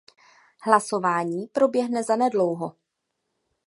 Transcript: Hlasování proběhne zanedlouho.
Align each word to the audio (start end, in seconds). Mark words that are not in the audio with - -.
Hlasování 0.61 1.47
proběhne 1.51 2.03
zanedlouho. 2.03 2.75